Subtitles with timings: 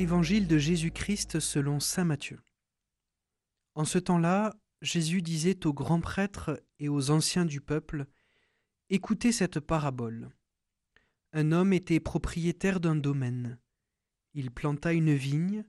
[0.00, 2.38] Évangile de Jésus-Christ selon Saint Matthieu.
[3.74, 8.06] En ce temps-là, Jésus disait aux grands prêtres et aux anciens du peuple,
[8.90, 10.30] Écoutez cette parabole.
[11.32, 13.58] Un homme était propriétaire d'un domaine.
[14.34, 15.64] Il planta une vigne,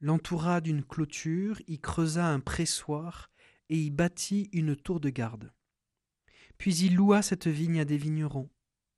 [0.00, 3.30] l'entoura d'une clôture, y creusa un pressoir
[3.70, 5.54] et y bâtit une tour de garde.
[6.58, 8.50] Puis il loua cette vigne à des vignerons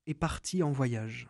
[0.07, 1.29] et partit en voyage.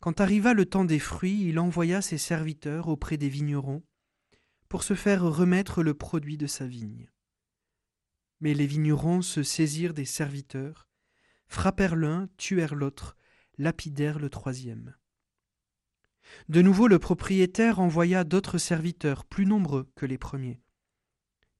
[0.00, 3.82] Quand arriva le temps des fruits, il envoya ses serviteurs auprès des vignerons
[4.68, 7.10] pour se faire remettre le produit de sa vigne.
[8.40, 10.88] Mais les vignerons se saisirent des serviteurs,
[11.48, 13.18] frappèrent l'un, tuèrent l'autre,
[13.58, 14.96] lapidèrent le troisième.
[16.48, 20.62] De nouveau le propriétaire envoya d'autres serviteurs, plus nombreux que les premiers,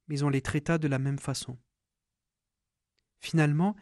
[0.09, 1.59] mais on les traita de la même façon.
[3.19, 3.77] Finalement,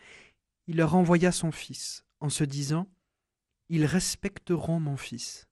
[0.66, 2.90] il leur envoya son fils, en se disant
[3.69, 5.48] ils respecteront mon fils.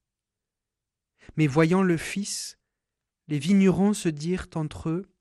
[1.36, 2.58] Mais voyant le fils,
[3.28, 5.12] les vignerons se dirent entre eux,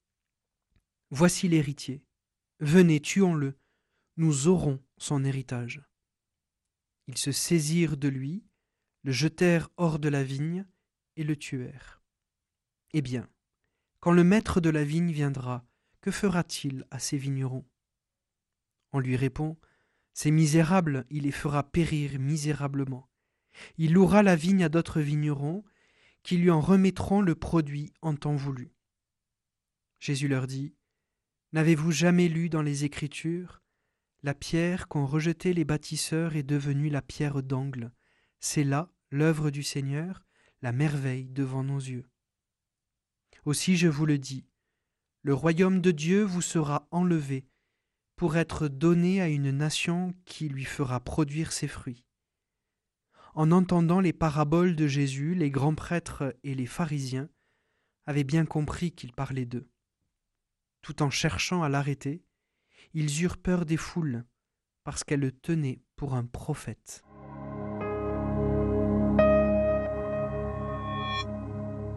[1.10, 2.04] Voici l'héritier,
[2.58, 3.56] venez, tuons-le,
[4.16, 5.84] nous aurons son héritage.
[7.06, 8.44] Ils se saisirent de lui,
[9.02, 10.66] le jetèrent hors de la vigne
[11.14, 12.02] et le tuèrent.
[12.92, 13.30] Eh bien,
[14.00, 15.64] quand le maître de la vigne viendra,
[16.00, 17.64] que fera-t-il à ces vignerons?
[18.92, 19.56] On lui répond,
[20.16, 23.06] ces misérables, il les fera périr misérablement.
[23.76, 25.62] Il louera la vigne à d'autres vignerons,
[26.22, 28.72] qui lui en remettront le produit en temps voulu.
[30.00, 30.74] Jésus leur dit,
[31.52, 33.60] N'avez-vous jamais lu dans les Écritures
[34.22, 37.92] La pierre qu'ont rejetée les bâtisseurs est devenue la pierre d'angle.
[38.40, 40.24] C'est là l'œuvre du Seigneur,
[40.62, 42.08] la merveille devant nos yeux.
[43.44, 44.46] Aussi je vous le dis,
[45.20, 47.46] le royaume de Dieu vous sera enlevé
[48.16, 52.04] pour être donné à une nation qui lui fera produire ses fruits.
[53.34, 57.28] En entendant les paraboles de Jésus, les grands prêtres et les pharisiens
[58.06, 59.68] avaient bien compris qu'il parlait d'eux.
[60.80, 62.24] Tout en cherchant à l'arrêter,
[62.94, 64.24] ils eurent peur des foules,
[64.84, 67.04] parce qu'elles le tenaient pour un prophète.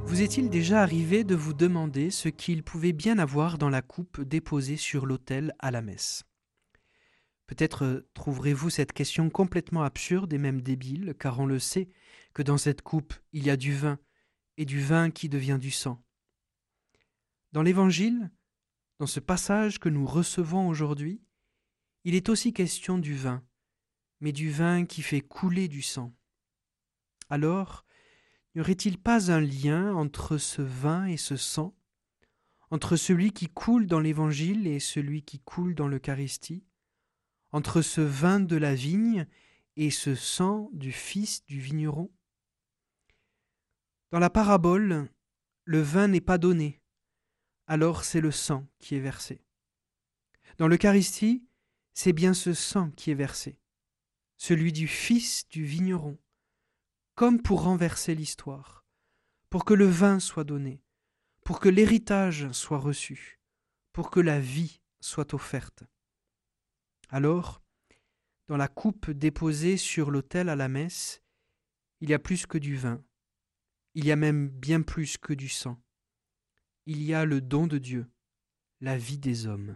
[0.09, 4.22] Vous est-il déjà arrivé de vous demander ce qu'il pouvait bien avoir dans la coupe
[4.22, 6.24] déposée sur l'autel à la messe?
[7.46, 11.90] Peut-être euh, trouverez-vous cette question complètement absurde et même débile, car on le sait
[12.34, 14.00] que dans cette coupe il y a du vin,
[14.58, 16.03] et du vin qui devient du sang.
[17.52, 18.31] Dans l'Évangile,
[18.98, 21.22] dans ce passage que nous recevons aujourd'hui,
[22.03, 23.46] il est aussi question du vin,
[24.22, 26.16] mais du vin qui fait couler du sang.
[27.30, 27.86] Alors,
[28.59, 31.74] N'y aurait-il pas un lien entre ce vin et ce sang,
[32.72, 36.66] entre celui qui coule dans l'Évangile et celui qui coule dans l'Eucharistie,
[37.53, 39.28] entre ce vin de la vigne
[39.78, 42.12] et ce sang du fils du vigneron?
[44.12, 45.09] Dans la parabole,
[45.64, 46.81] le vin n'est pas donné,
[47.66, 49.42] alors c'est le sang qui est versé.
[50.58, 51.46] Dans l'Eucharistie,
[51.94, 53.58] c'est bien ce sang qui est versé,
[54.36, 56.18] celui du fils du vigneron
[57.19, 58.85] comme pour renverser l'histoire,
[59.50, 60.81] pour que le vin soit donné,
[61.44, 63.41] pour que l'héritage soit reçu,
[63.91, 65.84] pour que la vie soit offerte.
[67.09, 67.62] Alors,
[68.47, 71.22] dans la coupe déposée sur l'autel à la messe,
[72.00, 73.03] il y a plus que du vin,
[73.96, 75.78] il y a même bien plus que du sang.
[76.86, 78.09] Il y a le don de Dieu,
[78.80, 79.75] la vie des hommes.